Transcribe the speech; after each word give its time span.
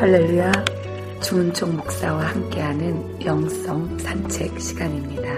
할렐루야 0.00 0.50
주은총 1.20 1.76
목사와 1.76 2.28
함께하는 2.28 3.22
영성 3.22 3.98
산책 3.98 4.58
시간입니다. 4.58 5.30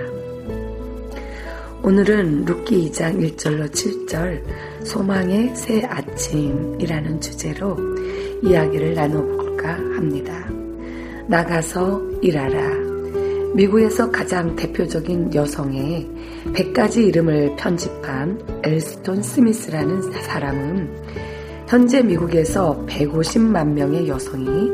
오늘은 1.83 2.45
룻기 2.45 2.89
2장 2.89 3.37
1절로 3.37 3.69
7절 3.73 4.87
소망의 4.87 5.57
새 5.57 5.83
아침이라는 5.85 7.21
주제로 7.21 7.77
이야기를 8.45 8.95
나눠볼까 8.95 9.69
합니다. 9.69 10.49
나가서 11.27 12.01
일하라. 12.23 12.93
미국에서 13.57 14.13
가장 14.13 14.55
대표적인 14.55 15.35
여성의 15.35 16.09
100가지 16.55 17.09
이름을 17.09 17.57
편집한 17.57 18.41
엘스톤 18.63 19.25
스미스라는 19.25 20.03
사람은 20.13 21.02
현재 21.73 22.03
미국에서 22.03 22.85
150만 22.87 23.67
명의 23.69 24.07
여성이 24.07 24.71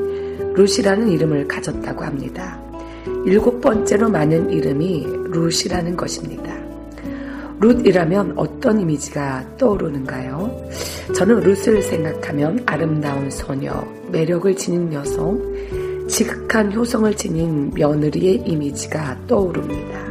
루시라는 0.55 1.09
이름을 1.09 1.47
가졌다고 1.47 2.03
합니다. 2.03 2.61
일곱 3.25 3.61
번째로 3.61 4.09
많은 4.11 4.51
이름이 4.51 5.07
루시라는 5.31 5.97
것입니다. 5.97 6.53
룻이라면 7.61 8.33
어떤 8.35 8.81
이미지가 8.81 9.59
떠오르는가요? 9.59 10.51
저는 11.15 11.39
룻을 11.39 11.83
생각하면 11.83 12.65
아름다운 12.67 13.31
소녀, 13.31 13.81
매력을 14.11 14.57
지닌 14.57 14.93
여성, 14.93 15.41
지극한 16.09 16.73
효성을 16.73 17.15
지닌 17.15 17.71
며느리의 17.75 18.43
이미지가 18.45 19.19
떠오릅니다. 19.29 20.05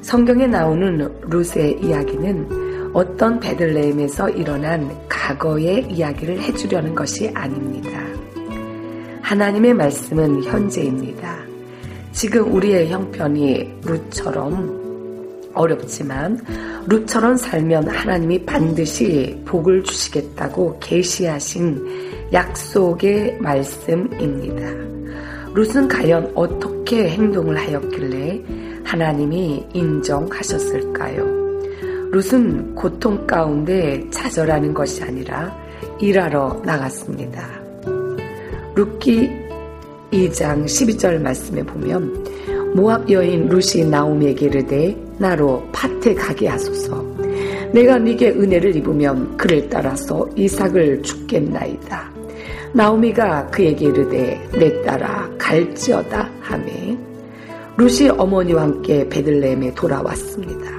성경에 0.00 0.46
나오는 0.46 1.06
룻의 1.28 1.80
이야기는 1.82 2.65
어떤 2.96 3.38
베들레헴에서 3.38 4.30
일어난 4.30 4.90
과거의 5.06 5.86
이야기를 5.90 6.40
해주려는 6.40 6.94
것이 6.94 7.30
아닙니다. 7.34 7.90
하나님의 9.20 9.74
말씀은 9.74 10.42
현재입니다. 10.42 11.36
지금 12.12 12.54
우리의 12.54 12.88
형편이 12.88 13.80
룻처럼 13.84 15.50
어렵지만 15.52 16.40
룻처럼 16.86 17.36
살면 17.36 17.86
하나님이 17.86 18.46
반드시 18.46 19.42
복을 19.44 19.84
주시겠다고 19.84 20.78
계시하신 20.80 22.32
약속의 22.32 23.36
말씀입니다. 23.42 24.70
룻은 25.52 25.86
과연 25.88 26.32
어떻게 26.34 27.10
행동을 27.10 27.58
하였길래 27.58 28.42
하나님이 28.84 29.66
인정하셨을까요? 29.74 31.45
룻은 32.10 32.74
고통 32.74 33.26
가운데 33.26 34.02
좌절하는 34.10 34.72
것이 34.72 35.02
아니라 35.02 35.56
일하러 36.00 36.60
나갔습니다. 36.64 37.46
룻기 38.74 39.30
2장 40.12 40.64
12절 40.64 41.20
말씀에 41.20 41.62
보면 41.62 42.74
모압 42.74 43.10
여인 43.10 43.48
룻이 43.48 43.84
나오미에게 43.86 44.46
이르되 44.46 44.96
나로 45.18 45.62
밭에 45.72 46.14
가게 46.14 46.48
하소서 46.48 47.02
내가 47.72 47.98
네게 47.98 48.30
은혜를 48.30 48.76
입으면 48.76 49.36
그를 49.36 49.68
따라서 49.68 50.28
이삭을 50.36 51.02
죽겠나이다. 51.02 52.10
나오미가 52.72 53.46
그에게 53.46 53.86
이르되 53.86 54.48
내 54.52 54.82
따라 54.82 55.28
갈지어다 55.38 56.30
하매 56.40 56.96
룻이 57.78 58.10
어머니와 58.10 58.62
함께 58.62 59.08
베들레헴에 59.08 59.74
돌아왔습니다. 59.74 60.75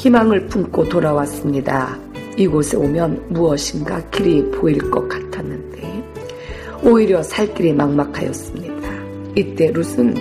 희망을 0.00 0.46
품고 0.46 0.88
돌아왔습니다. 0.88 1.94
이곳에 2.38 2.74
오면 2.74 3.26
무엇인가 3.28 4.00
길이 4.08 4.42
보일 4.50 4.78
것 4.90 5.06
같았는데 5.06 6.02
오히려 6.82 7.22
살 7.22 7.52
길이 7.52 7.70
막막하였습니다. 7.74 8.90
이때 9.36 9.70
룻은 9.70 10.14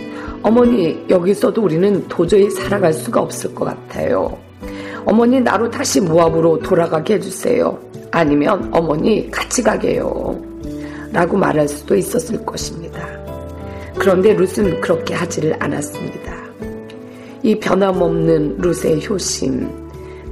어머니 0.43 1.01
여기서도 1.09 1.61
우리는 1.61 2.05
도저히 2.09 2.49
살아갈 2.49 2.91
수가 2.91 3.21
없을 3.21 3.55
것 3.55 3.63
같아요. 3.63 4.37
어머니 5.05 5.39
나로 5.39 5.69
다시 5.69 6.01
무압으로 6.01 6.59
돌아가게 6.59 7.13
해주세요. 7.13 7.79
아니면 8.11 8.69
어머니 8.73 9.31
같이 9.31 9.63
가게요. 9.63 10.37
라고 11.13 11.37
말할 11.37 11.65
수도 11.69 11.95
있었을 11.95 12.45
것입니다. 12.45 13.07
그런데 13.97 14.33
룻은 14.33 14.81
그렇게 14.81 15.13
하지를 15.13 15.55
않았습니다. 15.57 16.38
이 17.41 17.57
변함없는 17.59 18.57
룻의 18.57 19.07
효심, 19.07 19.67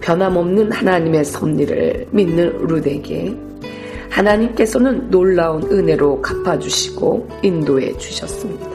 변함없는 0.01 0.71
하나님의 0.71 1.23
섭리를 1.25 2.07
믿는 2.11 2.67
룻에게 2.67 3.35
하나님께서는 4.09 5.09
놀라운 5.09 5.63
은혜로 5.63 6.21
갚아주시고 6.21 7.27
인도해 7.43 7.95
주셨습니다. 7.97 8.67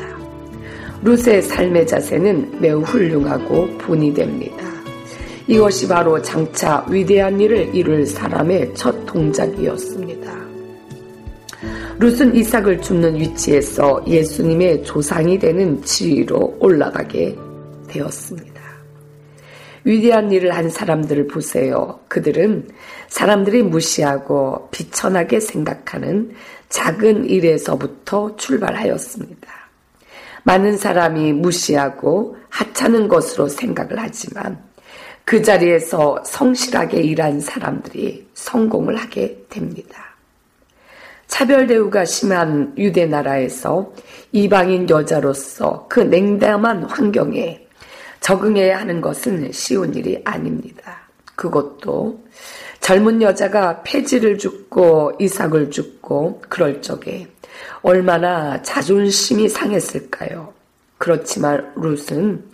룻의 1.03 1.43
삶의 1.43 1.87
자세는 1.87 2.61
매우 2.61 2.81
훌륭하고 2.81 3.67
본이 3.79 4.15
됩니다. 4.15 4.65
이것이 5.49 5.89
바로 5.89 6.23
장차 6.23 6.87
위대한 6.89 7.41
일을 7.41 7.75
이룰 7.75 8.07
사람의 8.07 8.75
첫 8.75 9.05
동작이었습니다. 9.07 10.33
룻은 11.99 12.35
이삭을 12.35 12.81
줍는 12.81 13.17
위치에서 13.17 14.03
예수님의 14.07 14.85
조상이 14.85 15.39
되는 15.39 15.83
지위로 15.83 16.57
올라가게 16.61 17.37
되었습니다. 17.93 18.63
위대한 19.85 20.31
일을 20.31 20.55
한 20.55 20.71
사람들을 20.71 21.27
보세요. 21.27 22.01
그들은 22.09 22.69
사람들이 23.09 23.63
무시하고 23.63 24.69
비천하게 24.71 25.41
생각하는 25.41 26.35
작은 26.69 27.27
일에서부터 27.27 28.37
출발하였습니다. 28.37 29.49
많은 30.45 30.77
사람이 30.77 31.33
무시하고 31.35 32.37
하찮은 32.49 33.09
것으로 33.09 33.49
생각을 33.49 33.99
하지만 33.99 34.63
그 35.25 35.43
자리에서 35.43 36.23
성실하게 36.25 37.01
일한 37.01 37.41
사람들이 37.41 38.29
성공을 38.35 38.97
하게 38.97 39.45
됩니다. 39.49 40.13
차별 41.29 41.67
대우가 41.67 42.05
심한 42.05 42.75
유대 42.77 43.07
나라에서 43.07 43.93
이방인 44.33 44.89
여자로서 44.91 45.87
그 45.89 46.01
냉담한 46.01 46.85
환경에 46.85 47.67
적응해야 48.23 48.79
하는 48.79 49.01
것은 49.01 49.53
쉬운 49.53 49.95
일이 49.95 50.21
아닙니다. 50.25 51.01
그것도 51.35 52.23
젊은 52.81 53.21
여자가 53.21 53.83
폐지를 53.83 54.39
죽고 54.39 55.13
이삭을 55.21 55.71
죽고 55.71 56.43
그럴 56.49 56.81
적에 56.81 57.27
얼마나 57.83 58.63
자존심이 58.63 59.49
상했을까요? 59.49 60.53
그렇지만 60.99 61.73
룻은 61.77 62.45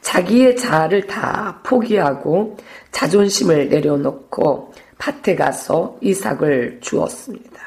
자기의 0.00 0.56
자아를 0.56 1.06
다 1.06 1.60
포기하고 1.62 2.56
자존심을 2.90 3.68
내려놓고 3.68 4.72
밭에 4.98 5.36
가서 5.36 5.96
이삭을 6.00 6.78
주었습니다. 6.80 7.62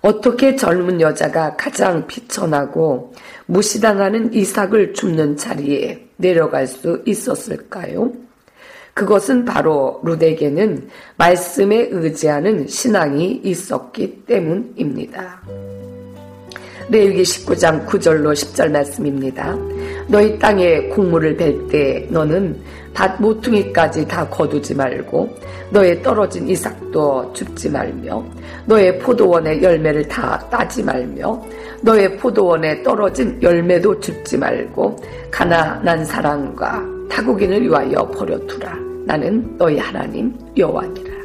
어떻게 0.00 0.56
젊은 0.56 1.00
여자가 1.00 1.56
가장 1.56 2.06
비천하고 2.06 3.12
무시당하는 3.46 4.32
이삭을 4.32 4.94
줍는 4.94 5.36
자리에 5.36 6.05
내려갈 6.16 6.66
수 6.66 7.02
있었을까요? 7.06 8.12
그것은 8.94 9.44
바로 9.44 10.00
룻에게는 10.04 10.88
말씀에 11.16 11.88
의지하는 11.90 12.66
신앙이 12.66 13.42
있었기 13.44 14.24
때문입니다. 14.24 15.42
레위기 16.88 17.22
19장 17.22 17.86
9절로 17.86 18.32
10절 18.32 18.70
말씀입니다. 18.70 19.56
너희 20.08 20.38
땅에 20.38 20.82
곡물을 20.88 21.36
벨 21.36 21.66
때 21.68 22.06
너는 22.10 22.56
밭 22.94 23.20
모퉁이까지 23.20 24.06
다 24.06 24.26
거두지 24.28 24.74
말고 24.74 25.28
너의 25.70 26.00
떨어진 26.02 26.48
이삭도 26.48 27.32
줍지 27.32 27.70
말며 27.70 28.24
너의 28.66 28.98
포도원의 29.00 29.62
열매를 29.62 30.06
다 30.06 30.38
따지 30.48 30.82
말며 30.82 31.42
너의 31.82 32.16
포도원에 32.16 32.82
떨어진 32.82 33.36
열매도 33.42 33.98
줍지 34.00 34.38
말고 34.38 34.96
가나난 35.30 36.04
사람과 36.04 36.82
타국인을 37.10 37.62
위하여 37.62 38.08
버려두라. 38.10 38.78
나는 39.06 39.56
너희 39.58 39.78
하나님 39.78 40.32
여호와니라. 40.56 41.16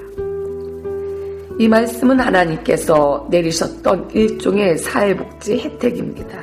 이 1.59 1.67
말씀은 1.67 2.19
하나님께서 2.19 3.27
내리셨던 3.29 4.09
일종의 4.13 4.77
사회 4.79 5.15
복지 5.41 5.57
혜택입니다. 5.57 6.39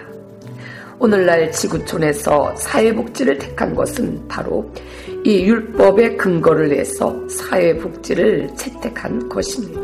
오늘날 0.99 1.53
지구촌에서 1.53 2.57
사회복지를 2.57 3.39
택한 3.39 3.73
것은 3.73 4.27
바로 4.27 4.69
이 5.25 5.45
율법의 5.45 6.17
근거를 6.17 6.77
해서 6.77 7.17
사회복지를 7.29 8.49
채택한 8.57 9.29
것입니다. 9.29 9.83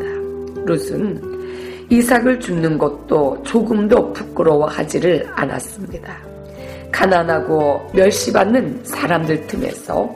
룻은 0.65 1.87
이삭을 1.89 2.41
줍는 2.41 2.77
것도 2.77 3.41
조금도 3.43 4.11
부끄러워하지를 4.11 5.25
않았습니다. 5.33 6.17
가난하고 6.91 7.89
멸시받는 7.93 8.81
사람들 8.83 9.47
틈에서 9.47 10.13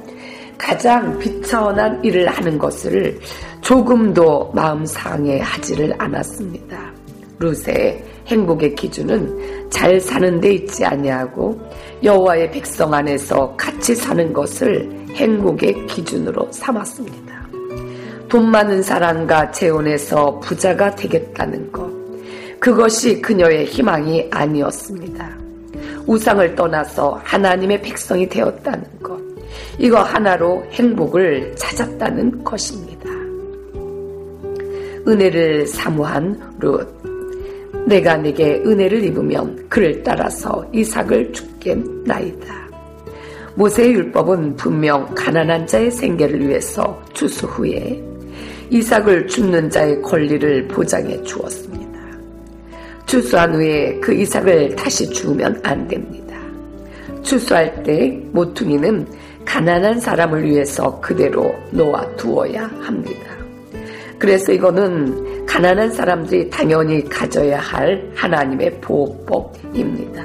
가장 0.58 1.18
비천한 1.20 2.04
일을 2.04 2.28
하는 2.28 2.58
것을 2.58 3.18
조금도 3.62 4.52
마음 4.54 4.86
상해하지를 4.86 5.96
않았습니다. 5.98 6.92
룻의 7.40 8.04
행복의 8.30 8.76
기준은 8.76 9.70
잘 9.70 10.00
사는 10.00 10.40
데 10.40 10.54
있지 10.54 10.86
아니하고 10.86 11.60
여호와의 12.04 12.52
백성 12.52 12.94
안에서 12.94 13.54
같이 13.58 13.96
사는 13.96 14.32
것을 14.32 14.90
행복의 15.14 15.88
기준으로 15.88 16.48
삼았습니다. 16.52 17.50
돈 18.30 18.52
많은 18.52 18.84
사람과 18.84 19.52
재혼해서 19.52 20.40
부자가 20.40 20.96
되겠다는 20.96 21.72
것. 21.72 21.90
그것이 22.60 23.20
그녀의 23.22 23.66
희망이 23.66 24.28
아니었습니다. 24.30 25.38
우상을 26.06 26.56
떠나서 26.56 27.20
하나님의 27.24 27.82
백성이 27.82 28.30
되었다는 28.30 28.84
것. 29.02 29.20
이거 29.80 30.02
하나로 30.04 30.64
행복을 30.72 31.56
찾았다는 31.56 32.44
것입니다. 32.44 33.10
은혜를 35.08 35.66
사모한 35.66 36.58
룻. 36.60 37.09
내가 37.90 38.18
내게 38.18 38.62
은혜를 38.64 39.04
입으면 39.04 39.66
그를 39.68 40.04
따라서 40.04 40.64
이삭을 40.72 41.34
죽겠나이다. 41.34 42.70
모세의 43.56 43.94
율법은 43.94 44.56
분명 44.56 45.08
가난한 45.16 45.66
자의 45.66 45.90
생계를 45.90 46.48
위해서 46.48 47.02
주수 47.14 47.48
후에 47.48 48.02
이삭을 48.70 49.28
죽는 49.28 49.72
자의 49.72 50.00
권리를 50.04 50.68
보장해 50.68 51.22
주었습니다. 51.24 52.00
추수한 53.08 53.56
후에 53.56 54.00
그 54.00 54.14
이삭을 54.14 54.76
다시 54.76 55.10
주우면 55.10 55.60
안 55.64 55.88
됩니다. 55.88 56.38
추수할 57.24 57.82
때 57.82 58.22
모퉁이는 58.32 59.08
가난한 59.46 60.00
사람을 60.00 60.44
위해서 60.44 61.02
그대로 61.02 61.56
놓아 61.72 62.06
두어야 62.16 62.68
합니다. 62.82 63.36
그래서 64.20 64.52
이거는 64.52 65.29
가난한 65.50 65.92
사람들이 65.92 66.48
당연히 66.48 67.04
가져야 67.10 67.60
할 67.60 68.08
하나님의 68.16 68.80
보호법입니다. 68.80 70.24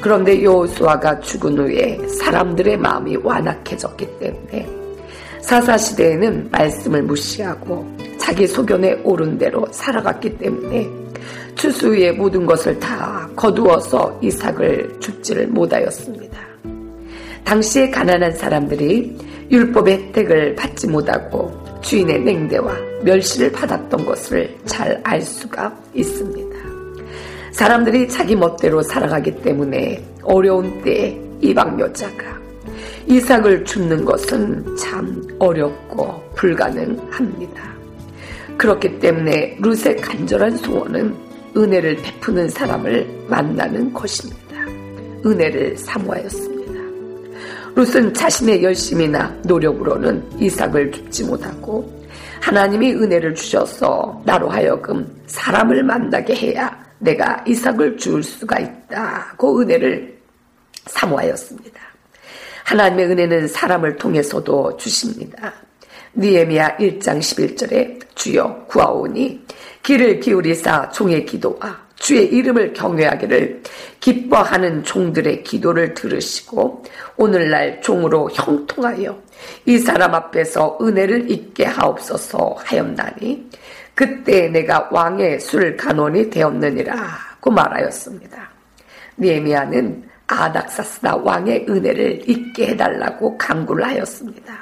그런데 0.00 0.42
요수아가 0.42 1.20
죽은 1.20 1.56
후에 1.58 1.96
사람들의 2.08 2.76
마음이 2.76 3.16
완악해졌기 3.22 4.18
때문에 4.18 4.68
사사시대에는 5.40 6.50
말씀을 6.50 7.02
무시하고 7.04 7.86
자기 8.18 8.48
소견에 8.48 8.94
옳은 9.04 9.38
대로 9.38 9.64
살아갔기 9.70 10.36
때문에 10.38 10.90
추수 11.54 11.90
후에 11.90 12.10
모든 12.10 12.44
것을 12.44 12.78
다 12.80 13.28
거두어서 13.36 14.18
이삭을 14.20 14.98
죽지를 14.98 15.46
못하였습니다. 15.46 16.36
당시에 17.44 17.90
가난한 17.90 18.32
사람들이 18.32 19.16
율법의 19.52 19.94
혜택을 19.94 20.56
받지 20.56 20.88
못하고 20.88 21.71
주인의 21.82 22.20
냉대와 22.20 22.74
멸시를 23.02 23.52
받았던 23.52 24.04
것을 24.06 24.56
잘 24.64 25.00
알 25.04 25.20
수가 25.20 25.76
있습니다. 25.94 26.56
사람들이 27.52 28.08
자기 28.08 28.34
멋대로 28.34 28.82
살아가기 28.82 29.42
때문에 29.42 30.02
어려운 30.22 30.80
때에 30.82 31.20
이방 31.40 31.78
여자가 31.78 32.40
이삭을 33.06 33.64
줍는 33.64 34.04
것은 34.04 34.76
참 34.76 35.22
어렵고 35.38 36.22
불가능합니다. 36.36 37.72
그렇기 38.56 39.00
때문에 39.00 39.58
룻의 39.60 39.96
간절한 39.96 40.56
소원은 40.58 41.14
은혜를 41.56 41.96
베푸는 41.96 42.48
사람을 42.48 43.26
만나는 43.28 43.92
것입니다. 43.92 44.56
은혜를 45.26 45.76
사모하였습니다. 45.76 46.61
룻은 47.74 48.12
자신의 48.12 48.62
열심이나 48.62 49.34
노력으로는 49.44 50.40
이삭을 50.40 50.92
줍지 50.92 51.24
못하고 51.24 52.02
하나님이 52.40 52.92
은혜를 52.92 53.34
주셔서 53.34 54.20
나로 54.24 54.48
하여금 54.50 55.22
사람을 55.26 55.82
만나게 55.82 56.34
해야 56.34 56.82
내가 56.98 57.42
이삭을 57.46 57.96
줄 57.96 58.22
수가 58.22 58.58
있다고 58.58 59.60
은혜를 59.60 60.18
사모하였습니다. 60.86 61.80
하나님의 62.64 63.06
은혜는 63.06 63.48
사람을 63.48 63.96
통해서도 63.96 64.76
주십니다. 64.76 65.52
니에미야 66.14 66.76
1장 66.76 67.18
11절에 67.18 68.00
주여 68.14 68.66
구하오니 68.68 69.46
길을 69.82 70.20
기울이사 70.20 70.90
종의 70.90 71.24
기도와 71.24 71.86
주의 72.02 72.26
이름을 72.26 72.72
경외하기를 72.72 73.62
기뻐하는 74.00 74.82
종들의 74.82 75.44
기도를 75.44 75.94
들으시고 75.94 76.82
오늘날 77.16 77.80
종으로 77.80 78.28
형통하여 78.32 79.16
이 79.66 79.78
사람 79.78 80.12
앞에서 80.12 80.78
은혜를 80.82 81.30
잊게 81.30 81.64
하옵소서 81.64 82.56
하였나니 82.58 83.48
그때 83.94 84.48
내가 84.48 84.88
왕의 84.90 85.38
술 85.38 85.76
간원이 85.76 86.28
되었느니라고 86.28 87.50
말하였습니다. 87.52 88.50
니에미아는 89.16 90.02
아닥사스다 90.26 91.18
왕의 91.18 91.66
은혜를 91.68 92.28
잊게 92.28 92.68
해달라고 92.70 93.38
강구를 93.38 93.86
하였습니다. 93.86 94.58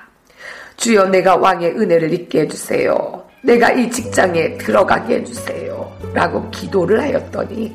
주여 0.77 1.07
내가 1.07 1.37
왕의 1.37 1.71
은혜를 1.71 2.13
잊게 2.13 2.43
해주세요. 2.43 3.25
내가 3.43 3.73
이 3.73 3.91
직장에 3.91 4.59
들어가게 4.59 5.21
해주세요. 5.21 5.80
라고 6.13 6.49
기도를 6.51 7.01
하였더니 7.01 7.75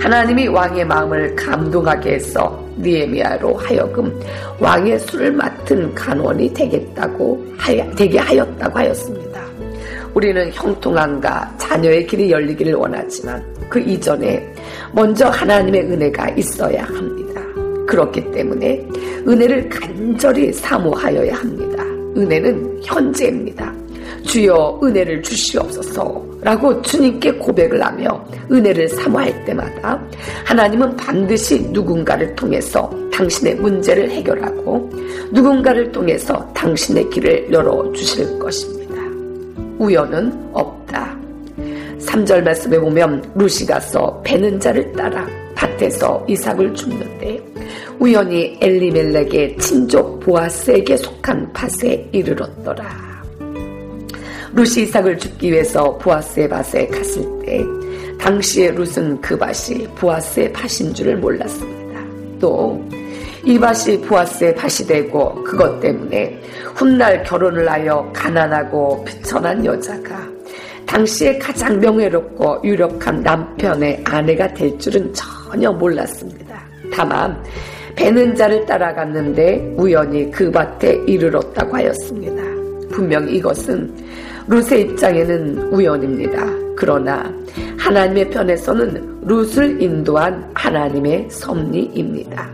하나님이 0.00 0.48
왕의 0.48 0.86
마음을 0.86 1.36
감동하게 1.36 2.14
해서 2.14 2.58
니에미아로 2.78 3.54
하여금 3.56 4.18
왕의 4.58 4.98
술을 5.00 5.32
맡은 5.32 5.94
간원이 5.94 6.52
되겠다고 6.54 7.44
하여, 7.58 7.88
되게 7.94 8.18
하였다고 8.18 8.78
하였습니다. 8.78 9.40
우리는 10.14 10.50
형통함과 10.52 11.54
자녀의 11.58 12.06
길이 12.06 12.30
열리기를 12.30 12.74
원하지만 12.74 13.44
그 13.68 13.78
이전에 13.78 14.52
먼저 14.92 15.28
하나님의 15.28 15.82
은혜가 15.82 16.30
있어야 16.30 16.82
합니다. 16.84 17.40
그렇기 17.86 18.30
때문에 18.32 18.86
은혜를 19.26 19.68
간절히 19.68 20.52
사모하여야 20.52 21.34
합니다. 21.36 21.84
은혜는 22.16 22.80
현재입니다. 22.82 23.72
주여 24.22 24.80
은혜를 24.82 25.22
주시옵소서 25.22 26.24
라고 26.42 26.80
주님께 26.82 27.32
고백을 27.32 27.84
하며 27.84 28.24
은혜를 28.50 28.88
사모할 28.88 29.44
때마다 29.44 30.02
하나님은 30.44 30.96
반드시 30.96 31.60
누군가를 31.70 32.34
통해서 32.34 32.90
당신의 33.12 33.56
문제를 33.56 34.10
해결하고 34.10 34.90
누군가를 35.32 35.92
통해서 35.92 36.50
당신의 36.54 37.10
길을 37.10 37.52
열어주실 37.52 38.38
것입니다. 38.38 38.94
우연은 39.78 40.50
없다. 40.52 41.16
3절 41.98 42.42
말씀에 42.42 42.78
보면 42.78 43.22
루시 43.34 43.66
가서 43.66 44.20
배는 44.24 44.58
자를 44.58 44.90
따라 44.92 45.26
밭에서 45.54 46.24
이삭을 46.28 46.74
줍는데 46.74 47.38
우연히 47.98 48.56
엘리멜렉의 48.60 49.58
친족 49.58 50.20
보아스에게 50.20 50.96
속한 50.96 51.52
밭에 51.52 52.08
이르렀더라. 52.12 53.09
루시 54.52 54.82
이삭을 54.82 55.18
죽기 55.18 55.52
위해서 55.52 55.96
보아스의 55.98 56.48
밭에 56.48 56.86
갔을 56.88 57.22
때 57.44 57.64
당시에 58.18 58.70
룻은 58.72 59.20
그 59.20 59.36
밭이 59.36 59.86
보아스의 59.94 60.52
밭인 60.52 60.94
줄을 60.94 61.16
몰랐습니다. 61.16 62.00
또 62.40 63.00
이 63.44 63.58
밭이 63.58 64.02
보아스의 64.02 64.54
밭이 64.54 64.86
되고 64.86 65.42
그것 65.42 65.80
때문에 65.80 66.40
훗날 66.74 67.22
결혼을 67.22 67.70
하여 67.70 68.10
가난하고 68.14 69.02
비천한 69.04 69.64
여자가 69.64 70.28
당시에 70.86 71.38
가장 71.38 71.78
명예롭고 71.78 72.60
유력한 72.64 73.22
남편의 73.22 74.02
아내가 74.04 74.52
될 74.52 74.76
줄은 74.78 75.12
전혀 75.14 75.72
몰랐습니다. 75.72 76.60
다만 76.92 77.42
배는 77.96 78.34
자를 78.34 78.64
따라갔는데 78.66 79.74
우연히 79.76 80.30
그 80.30 80.50
밭에 80.50 81.04
이르렀다고 81.06 81.76
하였습니다. 81.76 82.42
분명 82.90 83.28
이것은 83.28 83.94
룻의 84.50 84.80
입장에는 84.82 85.58
우연입니다. 85.72 86.44
그러나 86.76 87.32
하나님의 87.78 88.30
편에서는 88.30 89.20
룻을 89.22 89.80
인도한 89.80 90.50
하나님의 90.54 91.28
섭리입니다. 91.30 92.50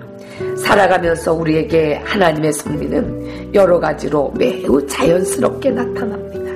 살아가면서 0.59 1.33
우리에게 1.33 1.95
하나님의 2.05 2.53
섭리는 2.53 3.55
여러 3.55 3.81
가지로 3.81 4.31
매우 4.37 4.87
자연스럽게 4.87 5.71
나타납니다. 5.71 6.53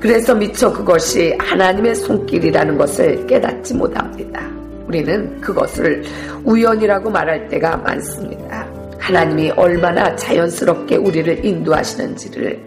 그래서 0.00 0.34
미처 0.34 0.72
그것이 0.72 1.32
하나님의 1.38 1.94
손길이라는 1.94 2.76
것을 2.76 3.24
깨닫지 3.26 3.74
못합니다. 3.74 4.50
우리는 4.88 5.40
그것을 5.40 6.02
우연이라고 6.44 7.08
말할 7.08 7.48
때가 7.48 7.76
많습니다. 7.76 8.75
하나님이 9.06 9.50
얼마나 9.50 10.16
자연스럽게 10.16 10.96
우리를 10.96 11.44
인도하시는지를 11.44 12.60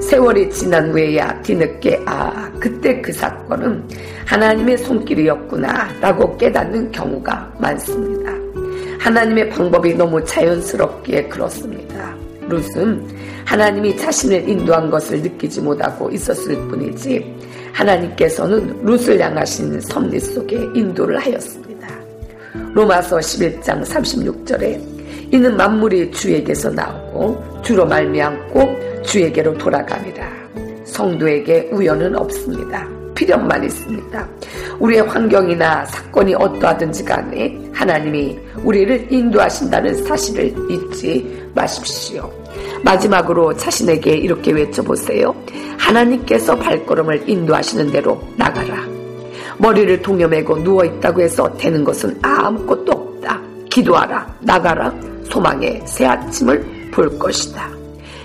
세월이 0.00 0.48
지난 0.48 0.92
후에야 0.92 1.42
뒤늦게 1.42 2.02
아 2.06 2.48
그때 2.60 3.00
그 3.00 3.12
사건은 3.12 3.82
하나님의 4.24 4.78
손길이었구나 4.78 5.88
라고 6.00 6.36
깨닫는 6.36 6.92
경우가 6.92 7.54
많습니다. 7.58 8.32
하나님의 9.00 9.50
방법이 9.50 9.94
너무 9.94 10.24
자연스럽기에 10.24 11.24
그렇습니다. 11.24 12.14
룻은 12.48 13.08
하나님이 13.44 13.96
자신을 13.96 14.48
인도한 14.48 14.90
것을 14.90 15.20
느끼지 15.22 15.60
못하고 15.60 16.08
있었을 16.08 16.54
뿐이지 16.68 17.34
하나님께서는 17.72 18.84
룻을 18.84 19.20
향하신 19.20 19.80
섭리 19.80 20.20
속에 20.20 20.54
인도를 20.72 21.18
하였습니다. 21.18 21.88
로마서 22.74 23.16
11장 23.18 23.84
36절에 23.84 24.89
이는 25.32 25.56
만물이 25.56 26.10
주에게서 26.10 26.70
나오고 26.70 27.62
주로 27.62 27.86
말미암고 27.86 29.02
주에게로 29.02 29.56
돌아갑니다. 29.58 30.28
성도에게 30.84 31.70
우연은 31.72 32.16
없습니다. 32.16 32.86
필요만 33.14 33.62
있습니다. 33.64 34.28
우리의 34.78 35.02
환경이나 35.02 35.84
사건이 35.84 36.34
어떠하든지 36.34 37.04
간에 37.04 37.60
하나님이 37.72 38.38
우리를 38.64 39.12
인도하신다는 39.12 40.04
사실을 40.04 40.54
잊지 40.70 41.48
마십시오. 41.54 42.30
마지막으로 42.82 43.54
자신에게 43.56 44.16
이렇게 44.16 44.52
외쳐보세요. 44.52 45.34
하나님께서 45.78 46.56
발걸음을 46.56 47.28
인도하시는 47.28 47.92
대로 47.92 48.20
나가라. 48.36 48.86
머리를 49.58 50.00
동여매고 50.00 50.58
누워있다고 50.58 51.20
해서 51.20 51.52
되는 51.56 51.84
것은 51.84 52.18
아무것도 52.22 52.92
없다. 52.92 53.40
기도하라. 53.70 54.34
나가라. 54.40 55.09
소망의 55.30 55.82
새 55.86 56.06
아침을 56.06 56.90
볼 56.92 57.18
것이다. 57.18 57.70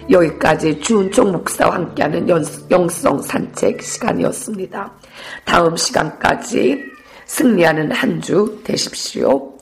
여기까지 0.10 0.80
주은총 0.80 1.32
목사와 1.32 1.76
함께하는 1.76 2.28
영성 2.70 3.22
산책 3.22 3.82
시간이었습니다. 3.82 4.92
다음 5.46 5.76
시간까지 5.76 6.84
승리하는 7.26 7.92
한 7.92 8.22
주 8.22 8.60
되십시오. 8.64 9.55